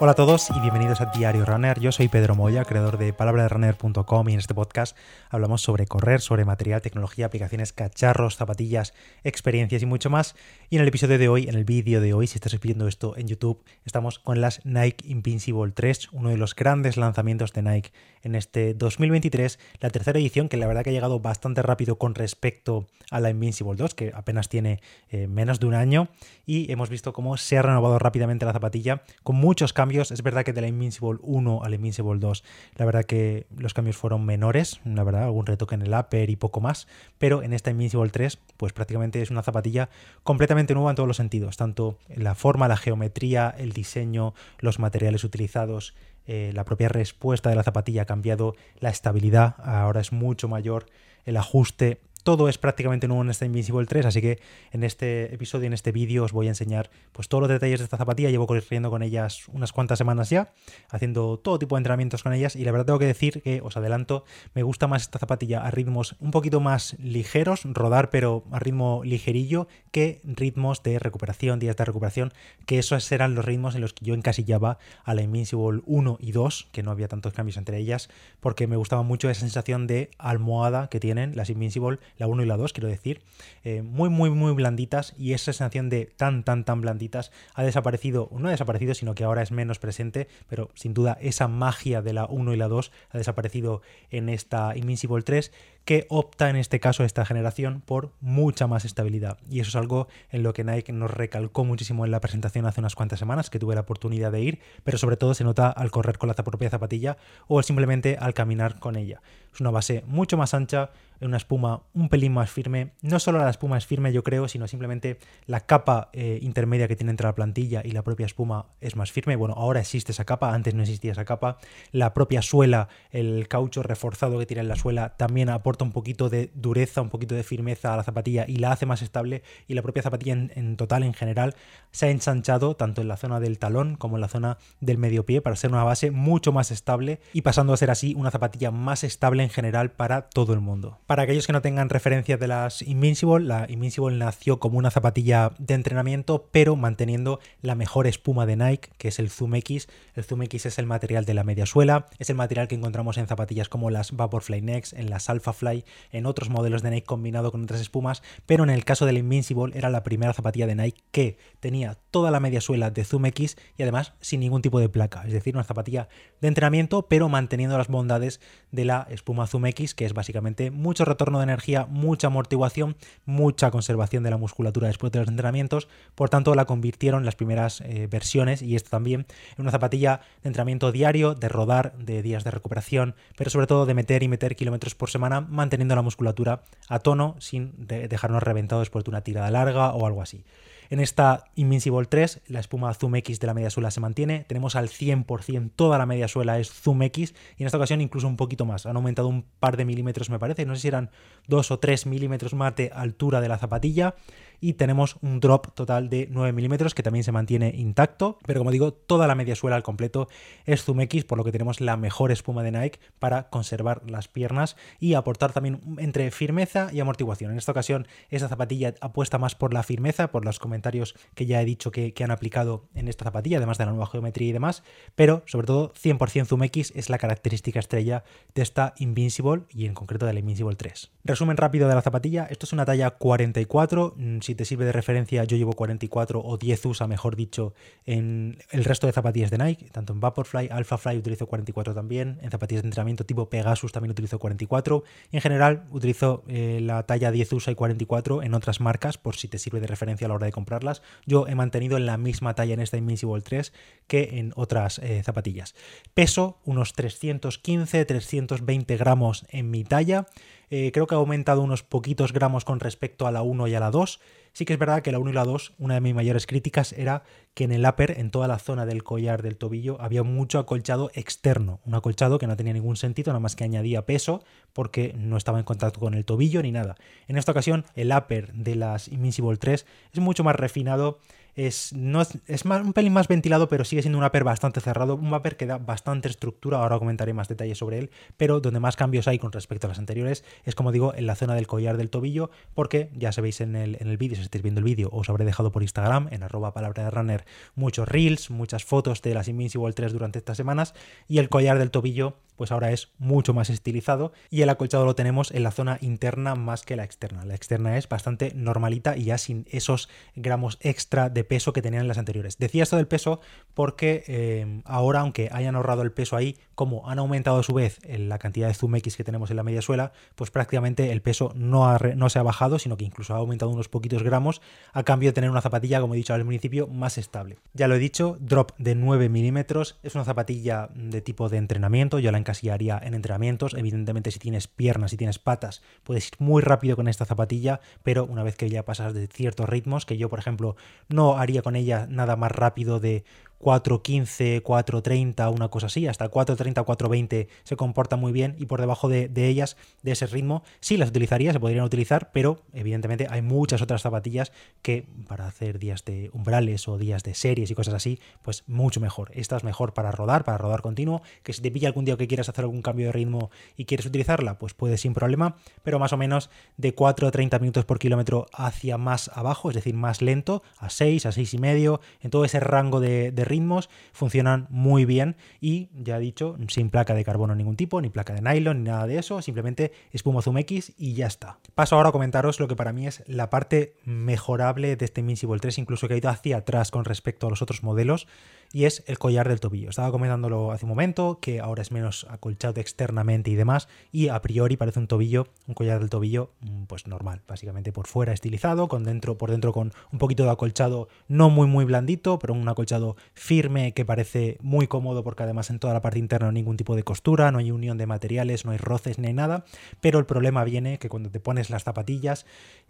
[0.00, 1.80] Hola a todos y bienvenidos a Diario Runner.
[1.80, 4.96] Yo soy Pedro Moya, creador de palabraderunner.com y en este podcast
[5.28, 10.36] hablamos sobre correr, sobre material, tecnología, aplicaciones, cacharros, zapatillas, experiencias y mucho más.
[10.70, 13.16] Y en el episodio de hoy, en el vídeo de hoy, si estás viendo esto
[13.16, 17.90] en YouTube, estamos con las Nike Invincible 3, uno de los grandes lanzamientos de Nike
[18.22, 22.14] en este 2023, la tercera edición que la verdad que ha llegado bastante rápido con
[22.14, 24.80] respecto a la Invincible 2, que apenas tiene
[25.10, 26.08] eh, menos de un año
[26.46, 30.44] y hemos visto cómo se ha renovado rápidamente la zapatilla con muchos cambios es verdad
[30.44, 32.44] que de la Invincible 1 a la Invincible 2,
[32.76, 36.36] la verdad que los cambios fueron menores, la verdad, algún retoque en el upper y
[36.36, 36.86] poco más,
[37.18, 39.88] pero en esta Invincible 3, pues prácticamente es una zapatilla
[40.22, 45.24] completamente nueva en todos los sentidos, tanto la forma, la geometría, el diseño, los materiales
[45.24, 45.94] utilizados,
[46.26, 50.86] eh, la propia respuesta de la zapatilla ha cambiado, la estabilidad ahora es mucho mayor,
[51.24, 54.38] el ajuste todo es prácticamente nuevo en esta Invincible 3, así que
[54.70, 57.84] en este episodio, en este vídeo, os voy a enseñar pues, todos los detalles de
[57.84, 58.28] esta zapatilla.
[58.28, 60.52] Llevo corriendo con ellas unas cuantas semanas ya,
[60.90, 63.78] haciendo todo tipo de entrenamientos con ellas y la verdad tengo que decir que, os
[63.78, 68.58] adelanto, me gusta más esta zapatilla a ritmos un poquito más ligeros, rodar pero a
[68.58, 72.34] ritmo ligerillo, que ritmos de recuperación, días de recuperación,
[72.66, 76.32] que esos eran los ritmos en los que yo encasillaba a la Invincible 1 y
[76.32, 80.10] 2, que no había tantos cambios entre ellas, porque me gustaba mucho esa sensación de
[80.18, 83.22] almohada que tienen las Invincible la 1 y la 2, quiero decir,
[83.64, 88.28] eh, muy, muy, muy blanditas y esa sensación de tan, tan, tan blanditas ha desaparecido,
[88.32, 92.12] no ha desaparecido, sino que ahora es menos presente, pero sin duda esa magia de
[92.12, 95.52] la 1 y la 2 ha desaparecido en esta Invincible 3
[95.88, 99.38] que opta en este caso esta generación por mucha más estabilidad.
[99.48, 102.80] Y eso es algo en lo que Nike nos recalcó muchísimo en la presentación hace
[102.80, 105.90] unas cuantas semanas, que tuve la oportunidad de ir, pero sobre todo se nota al
[105.90, 107.16] correr con la propia zapatilla
[107.46, 109.22] o simplemente al caminar con ella.
[109.52, 112.92] Es una base mucho más ancha, una espuma un pelín más firme.
[113.02, 116.96] No solo la espuma es firme, yo creo, sino simplemente la capa eh, intermedia que
[116.96, 119.36] tiene entre la plantilla y la propia espuma es más firme.
[119.36, 121.58] Bueno, ahora existe esa capa, antes no existía esa capa.
[121.90, 126.28] La propia suela, el caucho reforzado que tiene en la suela, también aporta un poquito
[126.28, 129.42] de dureza, un poquito de firmeza a la zapatilla y la hace más estable.
[129.66, 131.54] Y la propia zapatilla en, total, en general,
[131.90, 135.26] se ha ensanchado tanto en la zona del talón como en la zona del medio
[135.26, 138.70] pie para ser una base mucho más estable y pasando a ser así una zapatilla
[138.70, 140.98] más estable general para todo el mundo.
[141.06, 145.52] Para aquellos que no tengan referencia de las Invincible, la Invincible nació como una zapatilla
[145.58, 149.88] de entrenamiento, pero manteniendo la mejor espuma de Nike, que es el Zoom X.
[150.14, 153.18] El Zoom X es el material de la media suela, es el material que encontramos
[153.18, 157.06] en zapatillas como las Vaporfly Next, en las Alpha Fly, en otros modelos de Nike
[157.06, 160.74] combinado con otras espumas, pero en el caso del Invincible era la primera zapatilla de
[160.74, 164.80] Nike que tenía toda la media suela de Zoom X y además sin ningún tipo
[164.80, 166.08] de placa, es decir, una zapatilla
[166.40, 171.04] de entrenamiento, pero manteniendo las bondades de la espuma Zoom X, que es básicamente mucho
[171.04, 176.30] retorno de energía, mucha amortiguación, mucha conservación de la musculatura después de los entrenamientos, por
[176.30, 180.92] tanto la convirtieron las primeras eh, versiones y esto también en una zapatilla de entrenamiento
[180.92, 184.94] diario, de rodar, de días de recuperación, pero sobre todo de meter y meter kilómetros
[184.94, 189.92] por semana, manteniendo la musculatura a tono sin dejarnos reventados después de una tirada larga
[189.92, 190.44] o algo así.
[190.90, 194.44] En esta Invincible 3, la espuma Zoom X de la media suela se mantiene.
[194.48, 198.26] Tenemos al 100% toda la media suela es Zoom X y en esta ocasión incluso
[198.26, 198.86] un poquito más.
[198.86, 200.64] Han aumentado un par de milímetros, me parece.
[200.64, 201.10] No sé si eran
[201.48, 204.14] 2 o 3 milímetros más de altura de la zapatilla
[204.60, 208.70] y tenemos un drop total de 9 milímetros que también se mantiene intacto, pero como
[208.70, 210.28] digo, toda la media suela al completo
[210.64, 214.28] es Zoom X, por lo que tenemos la mejor espuma de Nike para conservar las
[214.28, 217.52] piernas y aportar también entre firmeza y amortiguación.
[217.52, 221.62] En esta ocasión, esta zapatilla apuesta más por la firmeza, por los comentarios que ya
[221.62, 224.82] he dicho que, han aplicado en esta zapatilla, además de la nueva geometría y demás,
[225.14, 228.24] pero sobre todo 100% Zoom X es la característica estrella
[228.54, 231.12] de esta Invincible y en concreto de la Invincible 3.
[231.24, 234.14] Resumen rápido de la zapatilla, esto es una talla 44,
[234.48, 237.74] si te sirve de referencia, yo llevo 44 o 10 USA, mejor dicho,
[238.06, 242.50] en el resto de zapatillas de Nike, tanto en Vaporfly, Alphafly utilizo 44 también, en
[242.50, 247.30] zapatillas de entrenamiento tipo Pegasus también utilizo 44, y en general utilizo eh, la talla
[247.30, 250.36] 10 USA y 44 en otras marcas, por si te sirve de referencia a la
[250.36, 251.02] hora de comprarlas.
[251.26, 253.74] Yo he mantenido en la misma talla en esta Invincible 3
[254.06, 255.74] que en otras eh, zapatillas.
[256.14, 260.26] Peso unos 315, 320 gramos en mi talla.
[260.70, 263.80] Eh, creo que ha aumentado unos poquitos gramos con respecto a la 1 y a
[263.80, 264.20] la 2.
[264.52, 266.92] Sí que es verdad que la 1 y la 2, una de mis mayores críticas
[266.92, 267.22] era
[267.54, 271.10] que en el upper, en toda la zona del collar del tobillo, había mucho acolchado
[271.14, 271.80] externo.
[271.84, 274.42] Un acolchado que no tenía ningún sentido, nada más que añadía peso
[274.72, 276.96] porque no estaba en contacto con el tobillo ni nada.
[277.28, 281.18] En esta ocasión, el upper de las Invincible 3 es mucho más refinado
[281.58, 285.16] Es, no es, más, un pelín más ventilado, pero sigue siendo un upper bastante cerrado.
[285.16, 288.94] Un upper que da bastante estructura, ahora comentaré más detalles sobre él, pero donde más
[288.94, 291.96] cambios hay con respecto a las anteriores es, como digo, en la zona del collar
[291.96, 295.08] del tobillo, porque ya sabéis en el, en el vídeo, si estáis viendo el vídeo,
[295.10, 297.44] os habré dejado por Instagram, en arroba palabra de runner,
[297.74, 300.94] muchos reels, muchas fotos de las Invincible 3 durante estas semanas,
[301.26, 305.14] y el collar del tobillo pues ahora es mucho más estilizado y el acolchado lo
[305.14, 307.44] tenemos en la zona interna más que la externa.
[307.44, 312.06] La externa es bastante normalita y ya sin esos gramos extra de peso que tenían
[312.06, 312.58] las anteriores.
[312.58, 313.40] Decía esto del peso
[313.74, 317.98] porque eh, ahora, aunque hayan ahorrado el peso ahí, como han aumentado a su vez
[318.06, 321.52] la cantidad de zoom X que tenemos en la media suela, pues prácticamente el peso
[321.56, 324.60] no, no se ha bajado, sino que incluso ha aumentado unos poquitos gramos
[324.92, 327.58] a cambio de tener una zapatilla, como he dicho al principio, más estable.
[327.74, 332.18] Ya lo he dicho, drop de 9 milímetros, es una zapatilla de tipo de entrenamiento,
[332.18, 332.38] yo la
[332.72, 333.74] haría en entrenamientos.
[333.74, 338.24] Evidentemente, si tienes piernas, si tienes patas, puedes ir muy rápido con esta zapatilla, pero
[338.24, 340.76] una vez que ya pasas de ciertos ritmos, que yo, por ejemplo,
[341.08, 343.24] no haría con ella nada más rápido de
[343.60, 349.08] 4.15, 4.30, una cosa así, hasta 4.30, 4.20 se comporta muy bien y por debajo
[349.08, 353.82] de, ellas, de ese ritmo, sí las utilizaría, se podrían utilizar, pero evidentemente hay muchas
[353.82, 354.52] otras zapatillas
[354.82, 359.00] que para hacer días de umbrales o días de series y cosas así, pues mucho
[359.00, 359.30] mejor.
[359.34, 362.28] Esta es mejor para rodar, para rodar continuo, que si te pilla algún día que
[362.28, 366.12] quieras hacer algún cambio de ritmo y quieres utilizarla, pues puedes sin problema, pero más
[366.12, 370.22] o menos de 4 a 30 minutos por kilómetro hacia más abajo, es decir, más
[370.22, 374.66] lento, a 6, a 6 y medio, en todo ese rango de, de ritmos, funcionan
[374.70, 378.42] muy bien y ya he dicho, sin placa de carbono ningún tipo, ni placa de
[378.42, 381.58] nylon, ni nada de eso, simplemente espuma Zoom X y ya está.
[381.74, 385.60] Paso ahora a comentaros lo que para mí es la parte mejorable de este Invincible
[385.60, 388.26] 3, incluso que ha ido hacia atrás con respecto a los otros modelos
[388.72, 389.90] y es el collar del tobillo.
[389.90, 394.40] Estaba comentándolo hace un momento, que ahora es menos acolchado externamente y demás, y a
[394.42, 398.88] priori parece un tobillo, un collar del tobillo, mm, pues normal, básicamente por fuera estilizado,
[398.88, 402.68] con dentro, por dentro con un poquito de acolchado, no muy muy blandito, pero un
[402.68, 406.62] acolchado firme que parece muy cómodo porque además en toda la parte interna no hay
[406.62, 409.64] ningún tipo de costura, no hay unión de materiales, no hay roces ni hay nada,
[410.00, 412.46] pero el problema viene que cuando te pones las zapatillas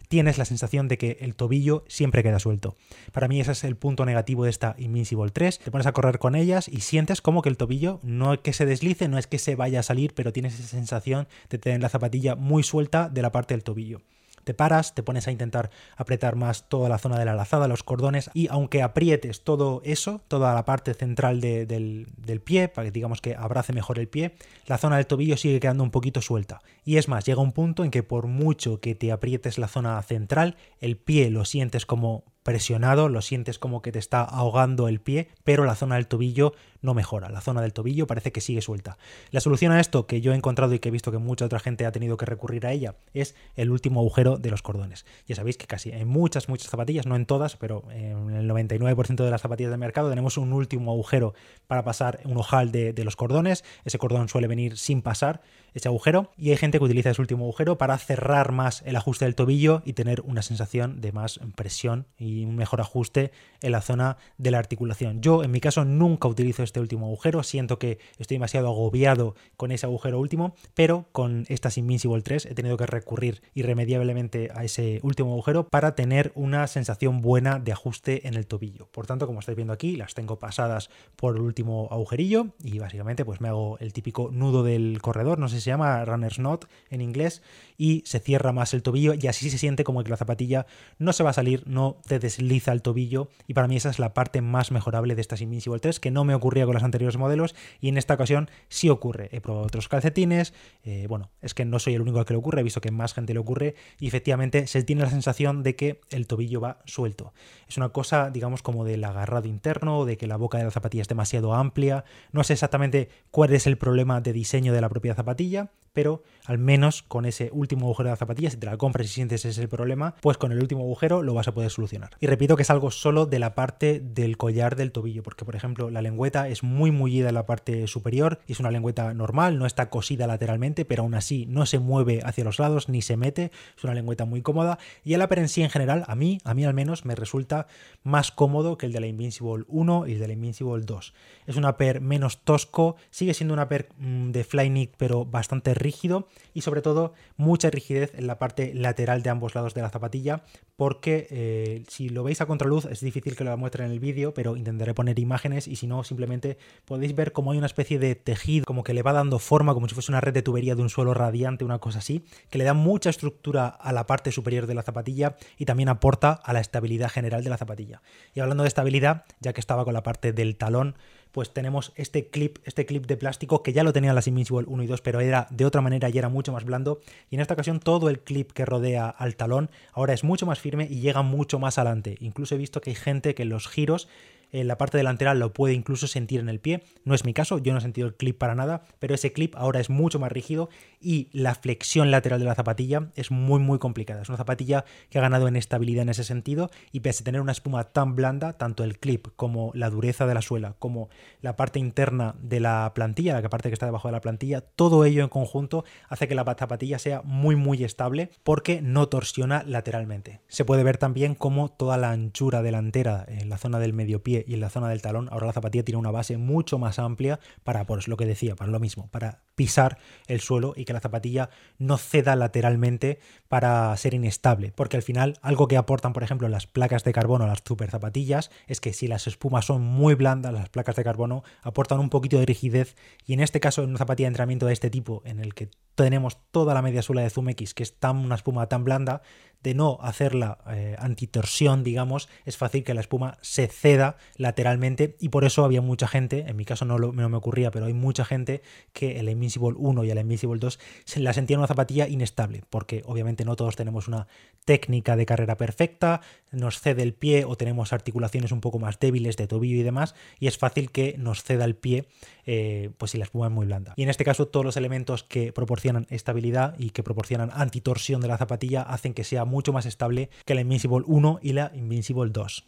[0.08, 2.74] tienes la sensación de que el tobillo siempre queda suelto.
[3.12, 6.18] Para mí ese es el punto negativo de esta Invincible 3 te pones a correr
[6.18, 9.26] con ellas y sientes como que el tobillo no es que se deslice, no es
[9.26, 13.10] que se vaya a salir, pero tienes esa sensación de tener la zapatilla muy suelta
[13.10, 14.00] de la parte del tobillo
[14.44, 17.82] te paras, te pones a intentar apretar más toda la zona de la lazada, los
[17.82, 22.92] cordones, y aunque aprietes todo eso, toda la parte central del, del, pie, para que
[22.92, 26.62] digamos que abrace mejor el pie, la zona del tobillo sigue quedando un poquito suelta.
[26.82, 30.00] Y es más, llega un punto en que por mucho que te aprietes la zona
[30.00, 35.02] central, el pie lo sientes como presionado, lo sientes como que te está ahogando el
[35.02, 38.60] pie, pero la zona del tobillo no mejora, la zona del tobillo parece que sigue
[38.60, 38.98] suelta.
[39.30, 41.58] La solución a esto que yo he encontrado y que he visto que mucha otra
[41.58, 45.04] gente ha tenido que recurrir a ella es el último agujero de los cordones.
[45.26, 49.24] Ya sabéis que casi en muchas, muchas zapatillas, no en todas, pero en el 99%
[49.24, 51.34] de las zapatillas del mercado tenemos un último agujero
[51.66, 53.64] para pasar un ojal de, de los cordones.
[53.84, 55.42] Ese cordón suele venir sin pasar
[55.74, 59.24] ese agujero y hay gente que utiliza ese último agujero para cerrar más el ajuste
[59.24, 63.32] del tobillo y tener una sensación de más presión y un mejor ajuste
[63.62, 65.20] en la zona de la articulación.
[65.20, 69.72] Yo en mi caso nunca utilizo este último agujero, siento que estoy demasiado agobiado con
[69.72, 75.00] ese agujero último, pero con estas Invincible 3 he tenido que recurrir irremediablemente a ese
[75.02, 78.88] último agujero para tener una sensación buena de ajuste en el tobillo.
[78.92, 83.24] Por tanto, como estáis viendo aquí, las tengo pasadas por el último agujerillo y básicamente
[83.24, 86.68] pues me hago el típico nudo del corredor, no sé si se llama runner's knot
[86.90, 87.42] en inglés,
[87.76, 90.66] y se cierra más el tobillo y así se siente como que la zapatilla
[90.98, 93.98] no se va a salir, no te desliza el tobillo y para mí esa es
[93.98, 96.34] la parte más mejorable de estas Invincible 3 que no me
[96.64, 99.28] con los anteriores modelos y en esta ocasión sí ocurre.
[99.32, 102.38] He probado otros calcetines, eh, bueno, es que no soy el único al que le
[102.38, 105.76] ocurre, he visto que más gente le ocurre y efectivamente se tiene la sensación de
[105.76, 107.32] que el tobillo va suelto.
[107.68, 111.02] Es una cosa, digamos, como del agarrado interno, de que la boca de la zapatilla
[111.02, 115.14] es demasiado amplia, no sé exactamente cuál es el problema de diseño de la propia
[115.14, 119.06] zapatilla, pero al menos con ese último agujero de la zapatilla, si te la compras
[119.06, 121.70] y sientes ese es el problema, pues con el último agujero lo vas a poder
[121.70, 122.10] solucionar.
[122.20, 125.56] Y repito que es algo solo de la parte del collar del tobillo, porque por
[125.56, 129.66] ejemplo la lengüeta es muy mullida en la parte superior es una lengüeta normal, no
[129.66, 133.50] está cosida lateralmente, pero aún así no se mueve hacia los lados ni se mete,
[133.76, 136.54] es una lengüeta muy cómoda y el upper en sí en general, a mí, a
[136.54, 137.66] mí al menos me resulta
[138.02, 141.14] más cómodo que el de la Invincible 1 y el de la Invincible 2.
[141.46, 146.28] Es un upper menos tosco, sigue siendo un upper mm, de Flyknit pero bastante rígido
[146.54, 150.42] y sobre todo mucha rigidez en la parte lateral de ambos lados de la zapatilla
[150.76, 154.32] porque eh, si lo veis a contraluz es difícil que lo muestre en el vídeo
[154.32, 156.37] pero intentaré poner imágenes y si no simplemente
[156.84, 159.88] podéis ver como hay una especie de tejido, como que le va dando forma, como
[159.88, 162.64] si fuese una red de tubería de un suelo radiante, una cosa así, que le
[162.64, 166.60] da mucha estructura a la parte superior de la zapatilla y también aporta a la
[166.60, 168.02] estabilidad general de la zapatilla.
[168.34, 170.96] Y hablando de estabilidad, ya que estaba con la parte del talón,
[171.32, 174.82] pues tenemos este clip, este clip de plástico que ya lo tenían las Invincible 1
[174.82, 177.00] y 2, pero era de otra manera y era mucho más blando.
[177.30, 180.58] Y en esta ocasión todo el clip que rodea al talón ahora es mucho más
[180.58, 182.16] firme y llega mucho más adelante.
[182.20, 184.08] Incluso he visto que hay gente que los giros
[184.52, 186.82] en la parte delantera lo puede incluso sentir en el pie.
[187.04, 189.54] No es mi caso, yo no he sentido el clip para nada, pero ese clip
[189.56, 190.68] ahora es mucho más rígido
[191.00, 194.22] y la flexión lateral de la zapatilla es muy muy complicada.
[194.22, 197.40] Es una zapatilla que ha ganado en estabilidad en ese sentido y pese a tener
[197.40, 201.08] una espuma tan blanda, tanto el clip como la dureza de la suela, como
[201.40, 205.04] la parte interna de la plantilla, la parte que está debajo de la plantilla, todo
[205.04, 210.40] ello en conjunto hace que la zapatilla sea muy muy estable porque no torsiona lateralmente.
[210.48, 214.37] Se puede ver también como toda la anchura delantera en la zona del medio pie
[214.46, 217.40] y en la zona del talón, ahora la zapatilla tiene una base mucho más amplia
[217.64, 219.98] para, pues lo que decía, para lo mismo, para pisar
[220.28, 224.72] el suelo y que la zapatilla no ceda lateralmente para ser inestable.
[224.72, 228.52] Porque al final, algo que aportan, por ejemplo, las placas de carbono las super zapatillas
[228.68, 232.38] es que si las espumas son muy blandas, las placas de carbono aportan un poquito
[232.38, 232.94] de rigidez.
[233.26, 235.70] Y en este caso, en una zapatilla de entrenamiento de este tipo, en el que
[235.96, 239.22] tenemos toda la media suela de Zoom X, que es tan, una espuma tan blanda,
[239.62, 245.30] de no hacerla eh, antitorsión, digamos, es fácil que la espuma se ceda lateralmente y
[245.30, 248.62] por eso había mucha gente, en mi caso no, me ocurría, pero hay mucha gente
[248.92, 253.02] que el Invincible 1 y el Invincible 2 se la sentían una zapatilla inestable, porque
[253.06, 254.26] obviamente no todos tenemos una
[254.64, 256.20] técnica de carrera perfecta,
[256.52, 260.14] nos cede el pie o tenemos articulaciones un poco más débiles de tobillo y demás,
[260.38, 262.06] y es fácil que nos ceda el pie
[262.46, 263.94] eh, pues si la espuma es muy blanda.
[263.96, 268.28] Y en este caso todos los elementos que proporcionan estabilidad y que proporcionan antitorsión de
[268.28, 272.30] la zapatilla hacen que sea mucho más estable que la Invincible 1 y la Invincible
[272.30, 272.64] 2.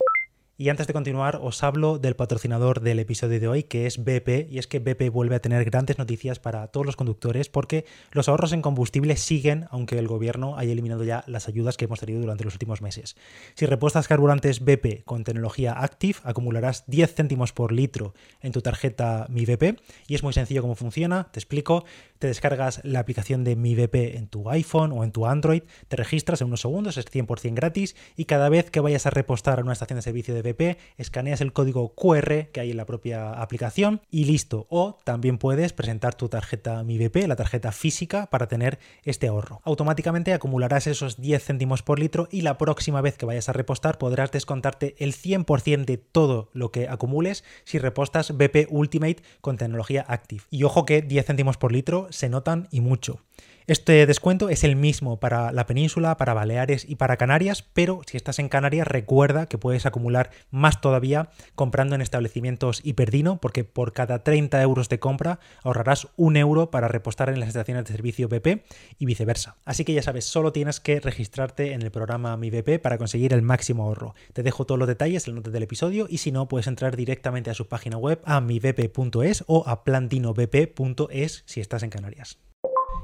[0.60, 4.46] Y antes de continuar, os hablo del patrocinador del episodio de hoy, que es BP,
[4.50, 8.28] y es que BP vuelve a tener grandes noticias para todos los conductores porque los
[8.28, 12.20] ahorros en combustible siguen, aunque el gobierno haya eliminado ya las ayudas que hemos tenido
[12.20, 13.16] durante los últimos meses.
[13.54, 18.12] Si repuestas carburantes BP con tecnología Active, acumularás 10 céntimos por litro
[18.42, 21.86] en tu tarjeta Mi BP, y es muy sencillo cómo funciona, te explico,
[22.18, 25.96] te descargas la aplicación de Mi BP en tu iPhone o en tu Android, te
[25.96, 29.62] registras en unos segundos, es 100% gratis, y cada vez que vayas a repostar a
[29.62, 30.49] una estación de servicio de BP,
[30.96, 34.66] escaneas el código QR que hay en la propia aplicación y listo.
[34.70, 39.60] O también puedes presentar tu tarjeta Mi BP, la tarjeta física, para tener este ahorro.
[39.64, 43.98] Automáticamente acumularás esos 10 céntimos por litro y la próxima vez que vayas a repostar
[43.98, 50.04] podrás descontarte el 100% de todo lo que acumules si repostas BP Ultimate con tecnología
[50.08, 50.42] Active.
[50.50, 53.20] Y ojo que 10 céntimos por litro se notan y mucho.
[53.66, 58.16] Este descuento es el mismo para la península, para Baleares y para Canarias, pero si
[58.16, 63.92] estás en Canarias recuerda que puedes acumular más todavía comprando en establecimientos Hiperdino, porque por
[63.92, 68.28] cada 30 euros de compra ahorrarás un euro para repostar en las estaciones de servicio
[68.28, 68.64] BP
[68.98, 69.56] y viceversa.
[69.64, 73.32] Así que ya sabes, solo tienes que registrarte en el programa Mi BP para conseguir
[73.32, 74.14] el máximo ahorro.
[74.32, 76.96] Te dejo todos los detalles en la nota del episodio y si no, puedes entrar
[76.96, 82.38] directamente a su página web a mibp.es o a plantinoBP.es si estás en Canarias.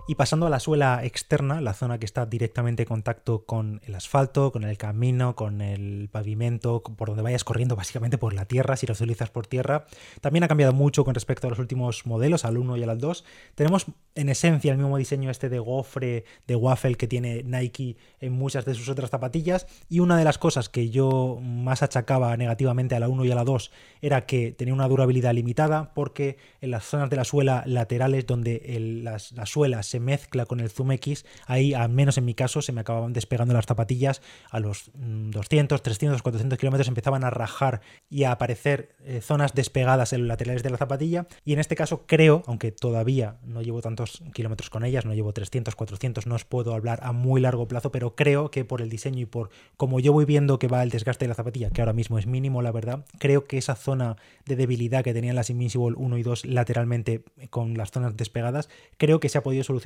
[0.09, 3.97] Y pasando a la suela externa, la zona que está directamente en contacto con el
[3.97, 8.77] asfalto, con el camino, con el pavimento, por donde vayas corriendo, básicamente por la tierra,
[8.77, 9.87] si lo utilizas por tierra,
[10.21, 13.25] también ha cambiado mucho con respecto a los últimos modelos, al 1 y al 2.
[13.57, 18.33] Tenemos en esencia el mismo diseño este de gofre, de waffle que tiene Nike en
[18.33, 19.67] muchas de sus otras zapatillas.
[19.89, 23.35] Y una de las cosas que yo más achacaba negativamente a la 1 y a
[23.35, 23.73] la 2
[24.03, 29.03] era que tenía una durabilidad limitada, porque en las zonas de la suela laterales, donde
[29.03, 32.73] la suela se mezcla con el Zoom X, ahí, al menos en mi caso, se
[32.73, 38.25] me acababan despegando las zapatillas a los 200, 300, 400 kilómetros, empezaban a rajar y
[38.25, 41.27] a aparecer eh, zonas despegadas en los laterales de la zapatilla.
[41.45, 45.33] Y en este caso creo, aunque todavía no llevo tantos kilómetros con ellas, no llevo
[45.33, 48.91] 300, 400, no os puedo hablar a muy largo plazo, pero creo que por el
[48.91, 51.81] diseño y por como yo voy viendo que va el desgaste de la zapatilla, que
[51.81, 55.51] ahora mismo es mínimo, la verdad, creo que esa zona de debilidad que tenían las
[55.51, 59.86] Invincible 1 y 2 lateralmente con las zonas despegadas, creo que se ha podido solucionar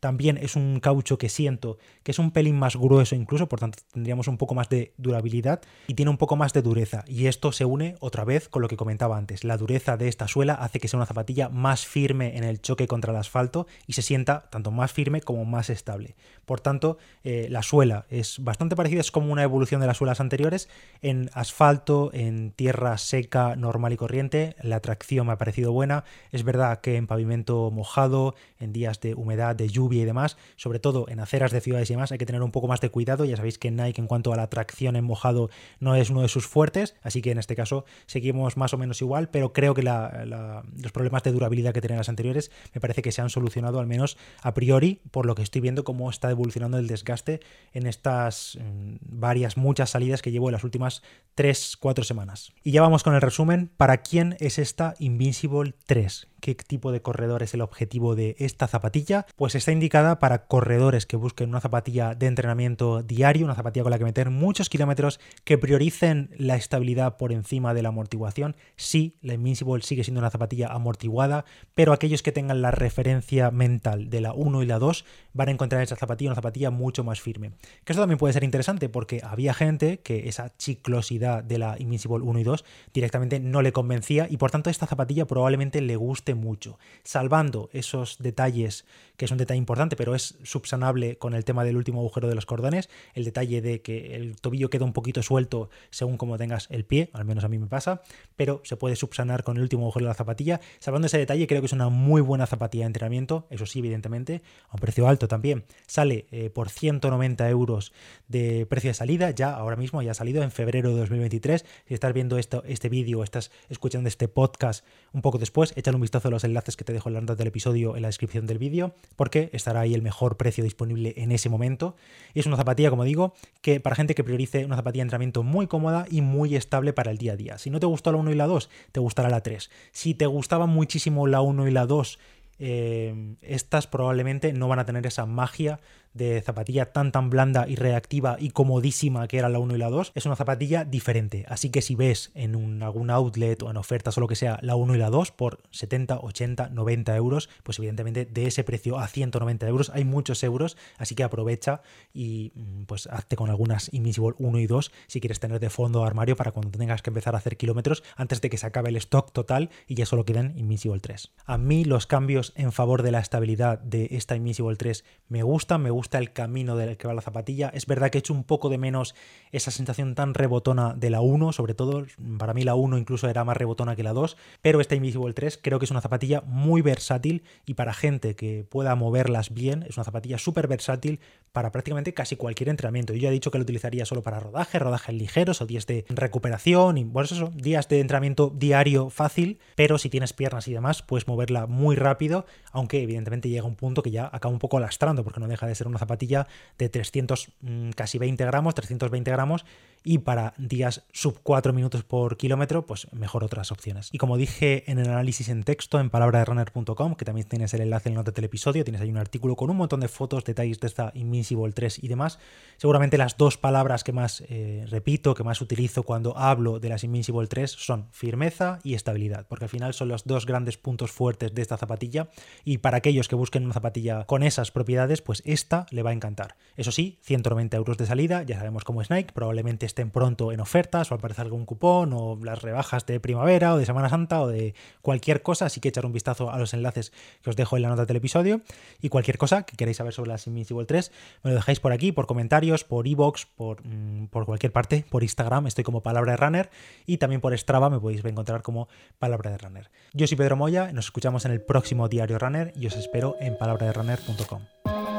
[0.00, 3.78] también es un caucho que siento que es un pelín más grueso incluso, por tanto
[3.92, 7.04] tendríamos un poco más de durabilidad y tiene un poco más de dureza.
[7.06, 9.44] Y esto se une otra vez con lo que comentaba antes.
[9.44, 12.86] La dureza de esta suela hace que sea una zapatilla más firme en el choque
[12.86, 16.16] contra el asfalto y se sienta tanto más firme como más estable.
[16.44, 20.20] Por tanto, eh, la suela es bastante parecida, es como una evolución de las suelas
[20.20, 20.68] anteriores.
[21.02, 26.04] En asfalto, en tierra seca, normal y corriente, la tracción me ha parecido buena.
[26.32, 30.78] Es verdad que en pavimento mojado, en días de humedad, de lluvia y demás, sobre
[30.78, 33.24] todo en aceras de ciudades y demás, hay que tener un poco más de cuidado.
[33.24, 36.28] Ya sabéis que Nike en cuanto a la tracción en mojado no es uno de
[36.28, 39.82] sus fuertes, así que en este caso seguimos más o menos igual, pero creo que
[39.82, 43.86] los problemas de durabilidad que tenían las anteriores me parece que se han solucionado al
[43.86, 47.40] menos a priori, por lo que estoy viendo cómo está evolucionando el desgaste
[47.72, 48.58] en estas
[49.00, 51.02] varias, muchas salidas que llevo en las últimas
[51.36, 52.52] 3-4 semanas.
[52.62, 53.70] Y ya vamos con el resumen.
[53.76, 56.28] ¿Para quién es esta Invincible 3?
[56.40, 61.06] Qué tipo de corredor es el objetivo de esta zapatilla, pues está indicada para corredores
[61.06, 65.20] que busquen una zapatilla de entrenamiento diario, una zapatilla con la que meter muchos kilómetros,
[65.44, 68.56] que prioricen la estabilidad por encima de la amortiguación.
[68.76, 71.44] Sí, la Invincible sigue siendo una zapatilla amortiguada,
[71.74, 75.52] pero aquellos que tengan la referencia mental de la 1 y la 2 van a
[75.52, 77.52] encontrar en esa zapatilla una zapatilla mucho más firme.
[77.84, 82.24] Que esto también puede ser interesante porque había gente que esa chiclosidad de la Invincible
[82.24, 86.29] 1 y 2 directamente no le convencía y por tanto esta zapatilla probablemente le guste
[86.34, 88.84] mucho, salvando esos detalles,
[89.16, 92.34] que es un detalle importante, pero es subsanable con el tema del último agujero de
[92.34, 96.68] los cordones, el detalle de que el tobillo queda un poquito suelto según como tengas
[96.70, 98.02] el pie, al menos a mí me pasa,
[98.36, 100.60] pero se puede subsanar con el último agujero de la zapatilla.
[100.78, 104.42] Salvando ese detalle, creo que es una muy buena zapatilla de entrenamiento, eso sí, evidentemente,
[104.68, 105.64] a un precio alto también.
[105.86, 107.92] Sale eh, por 190 euros
[108.28, 111.64] de precio de salida, ya ahora mismo, ya ha salido en febrero de 2023.
[111.86, 116.02] Si estás viendo esto, este vídeo, estás escuchando este podcast un poco después, échale un
[116.02, 118.46] vistazo de los enlaces que te dejo en la nota del episodio en la descripción
[118.46, 121.96] del vídeo, porque estará ahí el mejor precio disponible en ese momento.
[122.34, 125.66] Es una zapatilla, como digo, que para gente que priorice una zapatilla de entrenamiento muy
[125.66, 127.58] cómoda y muy estable para el día a día.
[127.58, 129.70] Si no te gustó la 1 y la 2, te gustará la 3.
[129.92, 132.18] Si te gustaba muchísimo la 1 y la 2,
[132.62, 135.80] eh, estas probablemente no van a tener esa magia
[136.12, 139.90] de zapatilla tan tan blanda y reactiva y comodísima que era la 1 y la
[139.90, 141.44] 2, es una zapatilla diferente.
[141.48, 144.58] Así que si ves en un, algún outlet o en ofertas o lo que sea
[144.62, 148.98] la 1 y la 2 por 70, 80, 90 euros, pues evidentemente de ese precio
[148.98, 153.92] a 190 euros hay muchos euros, así que aprovecha y mm, pues hazte con algunas
[153.92, 157.34] Invincible 1 y 2 si quieres tener de fondo armario para cuando tengas que empezar
[157.34, 160.54] a hacer kilómetros antes de que se acabe el stock total y ya solo queden
[160.56, 161.32] Invincible 3.
[161.46, 165.82] A mí los cambios en favor de la estabilidad de esta Invincible 3 me gustan,
[165.82, 167.70] me gustan gusta el camino del que va la zapatilla.
[167.74, 169.14] Es verdad que he hecho un poco de menos
[169.52, 172.06] esa sensación tan rebotona de la 1, sobre todo
[172.38, 175.60] para mí la 1 incluso era más rebotona que la 2, pero esta Invisible 3
[175.62, 179.98] creo que es una zapatilla muy versátil y para gente que pueda moverlas bien, es
[179.98, 181.20] una zapatilla súper versátil
[181.52, 183.12] para prácticamente casi cualquier entrenamiento.
[183.12, 186.06] Yo ya he dicho que lo utilizaría solo para rodaje, rodajes ligeros o días de
[186.08, 191.02] recuperación y bueno, eso, días de entrenamiento diario fácil, pero si tienes piernas y demás,
[191.02, 195.24] puedes moverla muy rápido, aunque evidentemente llega un punto que ya acaba un poco lastrando
[195.24, 196.46] porque no deja de ser una zapatilla
[196.78, 199.64] de 300, mm, casi 20 gramos, 320 gramos,
[200.02, 204.08] y para días sub 4 minutos por kilómetro, pues mejor otras opciones.
[204.12, 208.08] Y como dije en el análisis en texto en palabraderunner.com, que también tienes el enlace
[208.08, 210.80] en la nota del episodio, tienes ahí un artículo con un montón de fotos, detalles
[210.80, 212.38] de esta Invincible 3 y demás.
[212.78, 217.04] Seguramente las dos palabras que más eh, repito, que más utilizo cuando hablo de las
[217.04, 221.54] Invincible 3 son firmeza y estabilidad, porque al final son los dos grandes puntos fuertes
[221.54, 222.30] de esta zapatilla
[222.64, 226.12] y para aquellos que busquen una zapatilla con esas propiedades, pues esta le va a
[226.12, 226.56] encantar.
[226.76, 230.60] Eso sí, 190 euros de salida, ya sabemos cómo es Nike, probablemente estén pronto en
[230.60, 234.48] ofertas o aparecer algún cupón o las rebajas de primavera o de Semana Santa o
[234.48, 237.12] de cualquier cosa, así que echar un vistazo a los enlaces
[237.42, 238.62] que os dejo en la nota del episodio
[239.00, 241.12] y cualquier cosa que queréis saber sobre las Invincible 3
[241.42, 245.22] me lo dejáis por aquí, por comentarios, por iBox, por, mm, por cualquier parte, por
[245.22, 246.70] Instagram, estoy como Palabra de Runner
[247.06, 248.88] y también por Strava me podéis encontrar como
[249.18, 249.90] Palabra de Runner.
[250.12, 253.56] Yo soy Pedro Moya, nos escuchamos en el próximo Diario Runner y os espero en
[253.58, 255.09] palabraderunner.com.